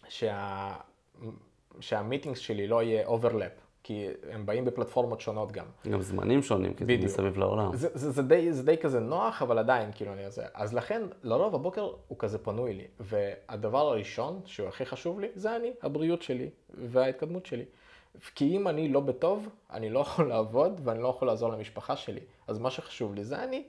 [0.09, 0.77] שה...
[1.81, 5.66] שה meetings שלי לא יהיה overlap, כי הם באים בפלטפורמות שונות גם.
[5.90, 7.04] גם זמנים שונים, כי זה בדיוק.
[7.04, 7.76] מסביב לעולם.
[7.76, 10.44] זה, זה, זה, די, זה די כזה נוח, אבל עדיין, כאילו, אני זה.
[10.54, 12.86] אז לכן, לרוב הבוקר הוא כזה פנוי לי.
[13.00, 17.64] והדבר הראשון, שהוא הכי חשוב לי, זה אני, הבריאות שלי וההתקדמות שלי.
[18.34, 22.20] כי אם אני לא בטוב, אני לא יכול לעבוד ואני לא יכול לעזור למשפחה שלי.
[22.48, 23.62] אז מה שחשוב לי זה אני.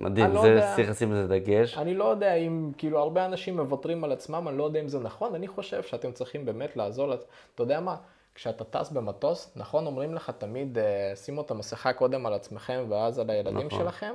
[0.00, 0.60] מדהים, לא זה.
[0.76, 1.78] צריך לשים לזה דגש.
[1.78, 4.98] אני לא יודע אם, כאילו, הרבה אנשים מוותרים על עצמם, אני לא יודע אם זה
[4.98, 7.96] נכון, אני חושב שאתם צריכים באמת לעזור, אתה יודע מה,
[8.40, 13.18] כשאתה טס במטוס, נכון, אומרים לך תמיד, אה, שימו את המסכה קודם על עצמכם ואז
[13.18, 13.78] על הילדים נכון.
[13.78, 14.14] שלכם?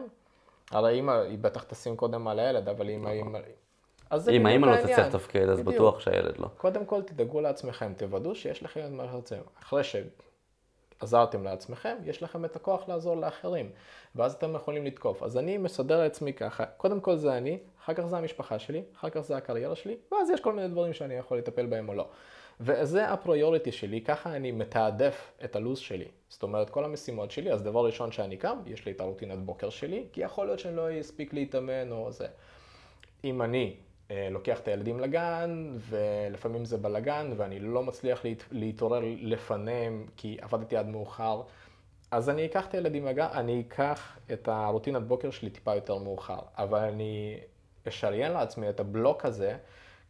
[0.72, 3.40] הרי אמא, היא בטח תשים קודם על הילד, אבל אם האמא...
[4.10, 4.78] אז זה אם האמא לא.
[4.82, 5.76] תצליח לתפקד, אז בדיוק.
[5.76, 6.48] בטוח שהילד לא.
[6.58, 9.42] קודם כל תדאגו לעצמכם, תוודאו שיש לכם את מה שרוצים.
[9.64, 13.70] אחרי שעזרתם לעצמכם, יש לכם את הכוח לעזור לאחרים,
[14.16, 15.24] ואז אתם יכולים לתקוף.
[15.24, 19.10] אז אני מסדר לעצמי ככה, קודם כל זה אני, אחר כך זה המשפחה שלי, אחר
[19.10, 22.08] כך זה הקריירה שלי, ואז יש כל מיני דברים שאני יכול לטפל בהם או לא.
[22.60, 26.06] וזה הפריוריטי שלי, ככה אני מתעדף את הלו"ז שלי.
[26.30, 29.70] זאת אומרת, כל המשימות שלי, אז דבר ראשון שאני קם, יש לי את הרוטינת בוקר
[29.70, 32.28] שלי, כי יכול להיות שאני לא אספיק להתאמן או זה.
[33.24, 33.76] אם אני
[34.12, 40.38] אה, לוקח את הילדים לגן, ולפעמים זה בלגן, ואני לא מצליח להת, להתעורר לפניהם כי
[40.42, 41.42] עבדתי עד מאוחר,
[42.12, 46.40] אז אני אקח את הילדים לגן, אני אקח את הרוטינת בוקר שלי טיפה יותר מאוחר,
[46.58, 47.40] אבל אני
[47.88, 49.58] אשריין לעצמי את הבלוק הזה.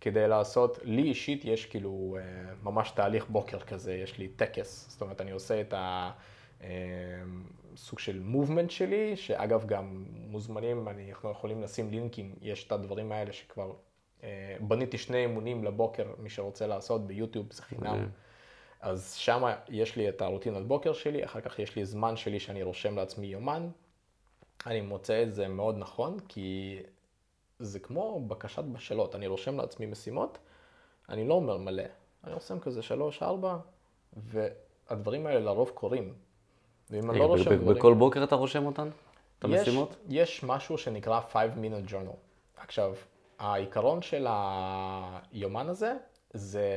[0.06, 5.02] כדי לעשות, לי אישית יש כאילו אה, ממש תהליך בוקר כזה, יש לי טקס, זאת
[5.02, 5.74] אומרת אני עושה את
[7.74, 13.34] הסוג של מובמנט שלי, שאגב גם מוזמנים, אנחנו יכולים לשים לינקים, יש את הדברים האלה
[13.34, 13.74] שכבר
[14.24, 18.10] אה, בניתי שני אימונים לבוקר, מי שרוצה לעשות ביוטיוב זה חינם.
[18.82, 22.64] אז שם יש לי את הרוטינת בוקר שלי, אחר כך יש לי זמן שלי שאני
[22.64, 23.70] רושם לעצמי יומן.
[24.66, 26.80] אני מוצא את זה מאוד נכון, כי
[27.60, 30.38] זה כמו בקשת בשלות, אני רושם לעצמי משימות,
[31.10, 31.84] אני לא אומר מלא,
[32.24, 33.58] אני רושם כזה שלוש, ארבע,
[34.14, 36.14] והדברים האלה לרוב קורים.
[36.90, 37.78] ואם אני לא רושם דברים...
[37.78, 38.90] בכל בוקר אתה רושם אותן?
[39.40, 39.96] את המשימות?
[40.10, 42.16] יש משהו שנקרא 5 minute journal.
[42.58, 42.94] עכשיו,
[43.40, 45.94] העיקרון של היומן הזה
[46.34, 46.68] זה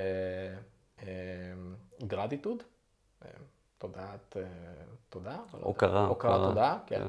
[2.02, 2.62] גרטיטוד,
[3.78, 4.42] תודעת, אה,
[5.08, 5.30] תודה.
[5.30, 5.66] לא יודע.
[5.66, 7.00] הוקרה, הוקרה, תודה, כן.
[7.00, 7.08] כן.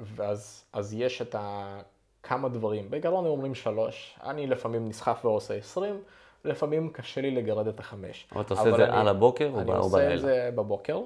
[0.00, 1.80] ואז אז יש את ה,
[2.22, 6.02] כמה דברים, בעיקרון הם אומרים שלוש, אני לפעמים נסחף ועושה 20,
[6.44, 8.26] לפעמים קשה לי לגרד את החמש.
[8.32, 10.14] אבל אתה עושה את זה אני- על הבוקר או ב- אני עושה בלילה?
[10.14, 11.00] את זה בבוקר.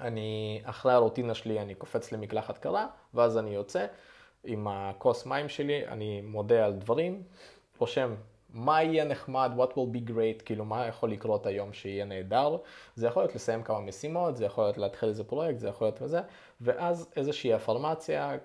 [0.00, 3.86] אני, אחרי הרוטינה שלי, אני קופץ למקלחת קרה, ואז אני יוצא
[4.44, 7.22] עם הכוס מים שלי, אני מודה על דברים,
[7.78, 8.14] רושם
[8.50, 12.56] מה יהיה נחמד, what will be great, כאילו מה יכול לקרות היום שיהיה נהדר.
[12.96, 16.02] זה יכול להיות לסיים כמה משימות, זה יכול להיות להתחיל איזה פרויקט, זה יכול להיות
[16.02, 16.20] וזה,
[16.60, 18.38] ואז איזושהי אפרמציה, אה,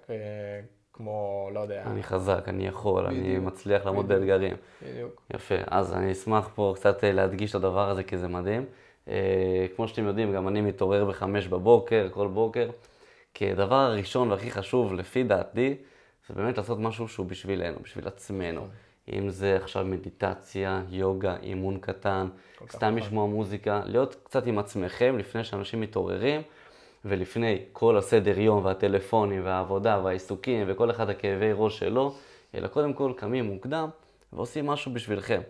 [0.99, 4.07] כמו, לא יודע, אני חזק, אני יכול, אני בדיוק, מצליח לעמוד.
[4.07, 4.55] באתגרים.
[4.81, 5.21] בדיוק.
[5.33, 8.65] יפה, אז אני אשמח פה קצת אה, להדגיש את הדבר הזה, כי זה מדהים.
[9.07, 12.69] אה, כמו שאתם יודעים, גם אני מתעורר בחמש בבוקר, כל בוקר.
[13.33, 15.75] כי הדבר הראשון והכי חשוב, לפי דעתי,
[16.27, 18.67] זה באמת לעשות משהו שהוא בשבילנו, בשביל עצמנו.
[19.13, 22.27] אם זה עכשיו מדיטציה, יוגה, אימון קטן,
[22.69, 22.95] סתם נכון.
[22.95, 26.41] לשמוע מוזיקה, להיות קצת עם עצמכם לפני שאנשים מתעוררים,
[27.05, 32.13] ולפני כל הסדר יום והטלפונים והעבודה והעיסוקים וכל אחד הכאבי ראש שלו,
[32.55, 33.89] אלא קודם כל קמים מוקדם
[34.33, 35.41] ועושים משהו בשבילכם.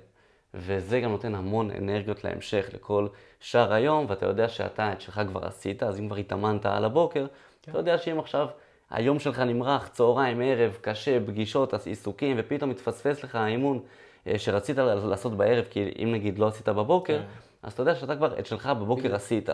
[0.53, 3.07] וזה גם נותן המון אנרגיות להמשך, לכל
[3.39, 7.25] שאר היום, ואתה יודע שאתה את שלך כבר עשית, אז אם כבר התאמנת על הבוקר,
[7.61, 8.47] אתה יודע שאם עכשיו
[8.89, 13.79] היום שלך נמרח, צהריים, ערב, קשה, פגישות, עיסוקים, ופתאום מתפספס לך האימון
[14.27, 17.25] אה, שרצית לעשות בערב, כי אם נגיד לא עשית בבוקר, כן.
[17.63, 19.49] אז אתה יודע שאתה כבר את שלך בבוקר עשית.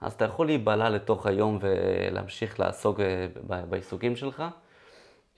[0.00, 3.26] אז אתה יכול להיבלע לתוך היום ולהמשיך לעסוק אה,
[3.68, 4.44] בעיסוקים שלך.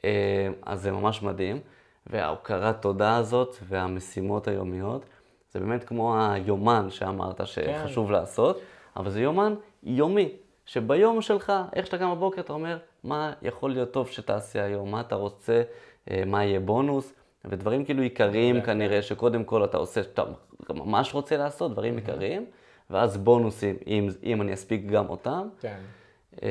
[0.05, 1.61] אה, אז זה ממש מדהים.
[2.07, 5.05] וההוקרת תודה הזאת והמשימות היומיות,
[5.53, 8.61] זה באמת כמו היומן שאמרת שחשוב לעשות,
[8.97, 10.33] אבל זה יומן יומי,
[10.67, 15.01] שביום שלך, איך שאתה קם בבוקר, אתה אומר, מה יכול להיות טוב שתעשה היום, מה
[15.01, 15.63] אתה רוצה,
[16.11, 20.23] אה, מה יהיה בונוס, ודברים כאילו עיקריים כנראה, שקודם כל אתה עושה, שאתה
[20.71, 22.47] ממש רוצה לעשות, דברים עיקריים,
[22.93, 25.49] ואז בונוסים, אם, אם אני אספיק גם אותם.
[25.61, 25.79] כן.
[26.43, 26.49] אה,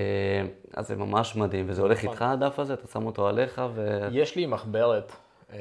[0.73, 2.09] אז זה ממש מדהים, וזה הולך נכון.
[2.09, 4.07] איתך הדף הזה, אתה שם אותו עליך, ו...
[4.11, 5.11] יש לי מחברת
[5.53, 5.57] אה,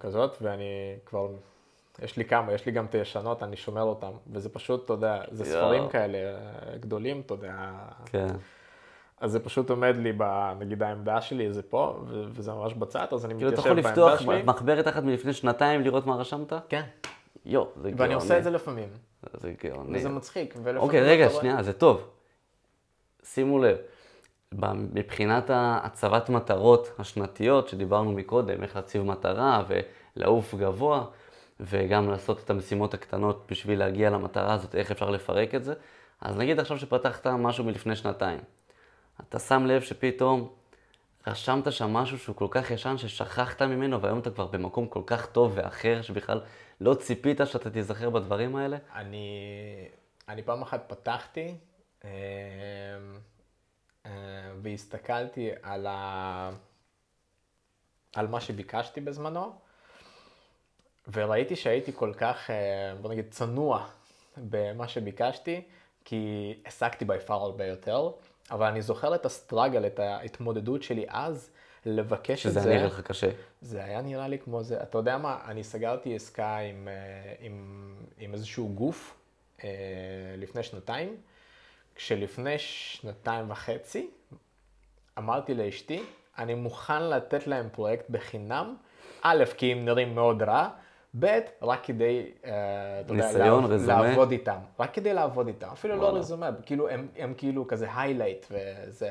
[0.00, 1.28] כזאת, ואני כבר,
[2.02, 5.22] יש לי כמה, יש לי גם את הישנות, אני שומר אותם, וזה פשוט, אתה יודע,
[5.30, 5.44] זה.
[5.44, 7.54] ספרים כאלה אה, גדולים, אתה יודע,
[8.06, 8.26] כן.
[9.20, 10.24] אז זה פשוט עומד לי, ב,
[10.58, 14.14] נגיד העמדה שלי זה פה, וזה ממש בצד, אז אני כאילו, אתה מתיישב יכול בעמדה
[14.14, 14.42] לפתוח שלי.
[14.42, 16.52] מחברת אחת מלפני שנתיים, לראות מה רשמת?
[16.68, 16.82] כן,
[17.46, 18.02] יו, זה גאוני.
[18.02, 18.88] ואני עושה את זה לפעמים,
[19.32, 19.98] זה גאוני.
[19.98, 20.54] וזה מצחיק.
[20.76, 22.08] אוקיי, רגע, שנייה, זה טוב.
[23.22, 23.76] שימו לב,
[24.72, 29.64] מבחינת הצבת מטרות השנתיות שדיברנו מקודם, איך להציב מטרה
[30.16, 31.04] ולעוף גבוה,
[31.60, 35.74] וגם לעשות את המשימות הקטנות בשביל להגיע למטרה הזאת, איך אפשר לפרק את זה.
[36.20, 38.38] אז נגיד עכשיו שפתחת משהו מלפני שנתיים.
[39.20, 40.48] אתה שם לב שפתאום
[41.26, 45.26] רשמת שם משהו שהוא כל כך ישן ששכחת ממנו, והיום אתה כבר במקום כל כך
[45.26, 46.40] טוב ואחר, שבכלל
[46.80, 48.76] לא ציפית שאתה תיזכר בדברים האלה.
[48.94, 49.28] אני,
[50.28, 51.54] אני פעם אחת פתחתי
[52.04, 52.10] אה,
[54.06, 54.10] אה,
[54.62, 56.50] והסתכלתי על, ה,
[58.16, 59.52] על מה שביקשתי בזמנו,
[61.12, 63.86] וראיתי שהייתי כל כך, אה, בוא נגיד, צנוע
[64.36, 65.62] במה שביקשתי,
[66.04, 68.10] כי השגתי בי פאר הרבה יותר,
[68.50, 71.50] אבל אני זוכר את הסטראגל, את ההתמודדות שלי אז,
[71.86, 72.68] לבקש את שזה זה.
[72.68, 73.30] היה נראה לך קשה.
[73.60, 77.94] זה היה נראה לי כמו זה, אתה יודע מה, אני סגרתי עסקה עם, אה, עם,
[78.18, 79.16] עם איזשהו גוף
[79.64, 79.68] אה,
[80.36, 81.16] לפני שנתיים,
[81.94, 84.10] כשלפני שנתיים וחצי
[85.18, 86.02] אמרתי לאשתי,
[86.38, 88.76] אני מוכן לתת להם פרויקט בחינם,
[89.22, 90.68] א', כי הם נראים מאוד רע,
[91.18, 92.50] ב', רק כדי, אה,
[93.00, 94.02] אתה יודע, ניסיון, רזומה?
[94.02, 96.08] לעבוד איתם, רק כדי לעבוד איתם, אפילו לא.
[96.16, 99.10] רזומה, כאילו הם, הם כאילו כזה היילייט וזה.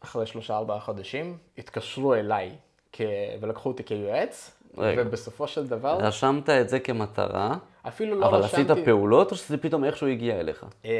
[0.00, 2.56] אחרי שלושה ארבעה חודשים, התקשרו אליי
[2.92, 3.00] כ...
[3.40, 5.02] ולקחו אותי כיועץ, רגע.
[5.06, 7.56] ובסופו של דבר, רשמת את זה כמטרה,
[7.88, 8.72] אפילו לא אבל רשמתי...
[8.72, 10.64] עשית פעולות, או שזה פתאום איכשהו הגיע אליך?
[10.84, 10.90] אמ,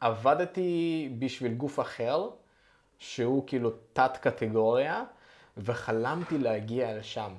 [0.00, 2.28] עבדתי בשביל גוף אחר,
[2.98, 5.02] שהוא כאילו תת קטגוריה,
[5.56, 7.30] וחלמתי להגיע לשם.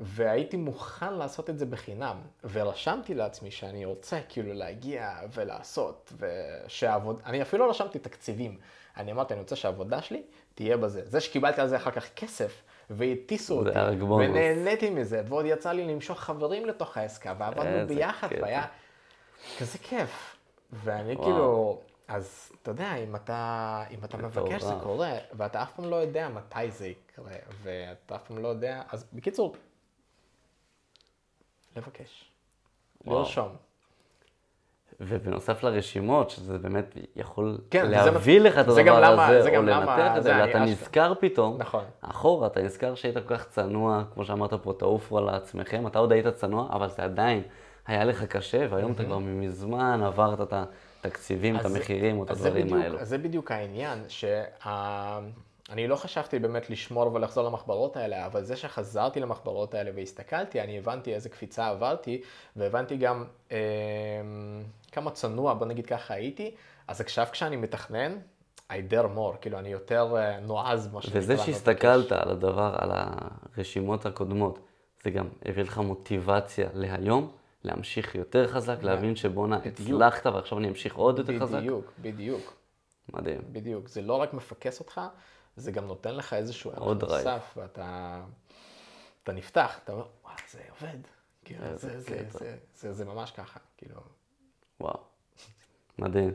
[0.00, 2.16] והייתי מוכן לעשות את זה בחינם,
[2.52, 7.20] ורשמתי לעצמי שאני רוצה כאילו להגיע ולעשות, ושהעבוד...
[7.26, 8.58] אני אפילו לא רשמתי תקציבים.
[8.96, 10.22] אני אמרתי, אני רוצה שהעבודה שלי
[10.54, 11.02] תהיה בזה.
[11.04, 13.78] זה שקיבלתי על זה אחר כך כסף, והטיסו אותי.
[14.02, 18.42] ונהניתי מזה, ועוד יצא לי למשוך חברים לתוך העסקה, ועבדנו ביחד, קטע.
[18.42, 18.66] והיה
[19.58, 20.36] כזה כיף.
[20.72, 21.24] ואני וואו.
[21.24, 24.74] כאילו, אז אתה יודע, אם אתה, אם אתה מבקש זה.
[24.82, 27.32] קורה, ואתה אף פעם לא יודע מתי זה יקרה,
[27.62, 29.54] ואתה אף פעם לא יודע, אז בקיצור,
[31.76, 32.24] לבקש.
[33.06, 33.48] לרשום.
[35.00, 39.56] ובנוסף לרשימות, שזה באמת יכול כן, להביא לך את זה גם הדבר למה- הזה, זה
[39.56, 40.58] או לנתח את זה זה, ואתה.
[40.58, 41.84] נזכר פתאום, נכון.
[42.00, 46.12] אחורה, אתה נזכר שהיית כל כך צנוע, כמו שאמרת פה, תעופו על עצמכם, אתה עוד
[46.12, 47.42] היית צנוע, אבל זה עדיין
[47.86, 50.52] היה לך קשה, והיום אתה כבר מזמן עברת את
[51.04, 52.98] התקציבים, את זה- המחירים, או את זה הדברים האלו.
[52.98, 53.98] אז זה בדיוק העניין,
[55.70, 60.78] שאני לא חשבתי באמת לשמור ולחזור למחברות האלה, אבל זה שחזרתי למחברות האלה והסתכלתי, אני
[60.78, 62.22] הבנתי איזה קפיצה עברתי,
[62.56, 63.58] והבנתי גם אה,
[64.92, 66.54] כמה צנוע, בוא נגיד ככה הייתי,
[66.88, 68.18] אז עכשיו כשאני מתכנן,
[68.70, 71.20] I dare more, כאילו אני יותר אה, נועז, מה שנקרא.
[71.20, 71.38] וזה.
[71.38, 74.58] שהסתכלת על הדבר, על הרשימות הקודמות,
[75.04, 77.30] זה גם הביא לך מוטיבציה להיום,
[77.64, 79.80] להמשיך יותר חזק, להבין שבואנה, בדיוק.
[79.80, 81.58] הצלחת ועכשיו אני אמשיך עוד יותר חזק.
[81.58, 82.54] בדיוק, בדיוק.
[83.12, 83.40] מדהים.
[83.52, 83.88] בדיוק.
[83.88, 85.00] זה לא רק מפקס אותך,
[85.60, 86.82] זה גם נותן לך איזשהו ערך.
[87.02, 88.20] נוסף, ואתה
[89.22, 90.98] אתה נפתח, אתה אומר, וואלה, זה עובד.
[91.44, 92.38] כאילו, איזה זה, זה, קטע.
[92.38, 94.00] זה, זה, זה ממש ככה, כאילו.
[94.80, 95.00] וואו,
[95.98, 96.34] מדהים.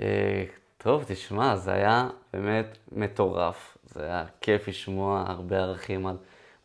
[0.00, 0.44] אה,
[0.78, 3.78] טוב, תשמע, זה היה באמת מטורף.
[3.84, 6.16] זה היה כיף לשמוע הרבה ערכים על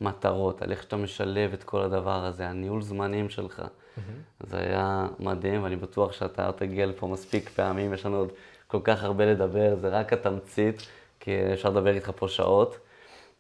[0.02, 3.62] מטרות, על איך שאתה משלב את כל הדבר הזה, הניהול זמנים שלך.
[4.40, 8.32] זה היה מדהים, ואני בטוח שאתה תגיע לפה מספיק פעמים, יש לנו עוד
[8.68, 10.88] כל כך הרבה לדבר, זה רק התמצית,
[11.20, 12.80] כי אפשר לדבר איתך פה שעות.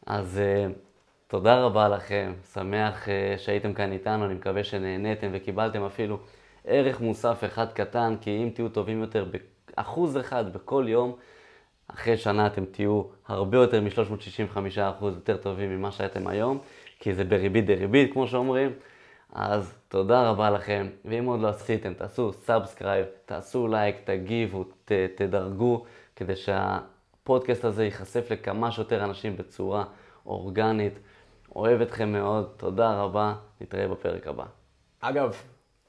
[0.05, 0.67] אז אה,
[1.27, 6.17] תודה רבה לכם, שמח אה, שהייתם כאן איתנו, אני מקווה שנהניתם וקיבלתם אפילו
[6.65, 9.25] ערך מוסף אחד קטן, כי אם תהיו טובים יותר
[9.77, 11.15] באחוז אחד בכל יום,
[11.87, 16.59] אחרי שנה אתם תהיו הרבה יותר מ-365% יותר טובים ממה שהייתם היום,
[16.99, 18.71] כי זה בריבית דריבית, כמו שאומרים.
[19.33, 25.83] אז תודה רבה לכם, ואם עוד לא עשיתם, תעשו subscribe, תעשו לייק, תגיבו, ת, תדרגו,
[26.15, 26.35] כדי
[27.25, 29.83] שהפודקאסט הזה ייחשף לכמה שיותר אנשים בצורה
[30.25, 30.99] אורגנית.
[31.55, 34.43] אוהב אתכם מאוד, תודה רבה, נתראה בפרק הבא.
[35.01, 35.43] אגב,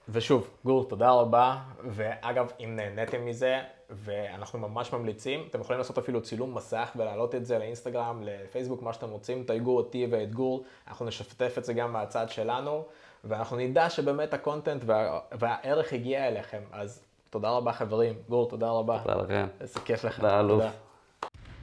[0.08, 6.22] ושוב, גור, תודה רבה, ואגב, אם נהניתם מזה, ואנחנו ממש ממליצים, אתם יכולים לעשות אפילו
[6.22, 11.06] צילום מסך ולהעלות את זה לאינסטגרם, לפייסבוק, מה שאתם רוצים, תייגו אותי ואת גור, אנחנו
[11.06, 12.84] נשתף את זה גם מהצד שלנו,
[13.24, 15.20] ואנחנו נדע שבאמת הקונטנט וה...
[15.32, 18.98] והערך הגיע אליכם, אז תודה רבה חברים, גור, תודה רבה.
[19.02, 19.46] תודה לכם.
[19.60, 20.16] איזה כיף לך.
[20.16, 20.62] תודה, אלוף.
[20.62, 20.85] תודה.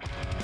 [0.06, 0.43] Thank you.